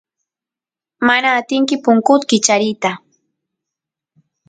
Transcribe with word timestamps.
mana 1.07 1.27
atinki 1.39 1.75
punkut 1.83 2.21
kichariyta 2.29 2.91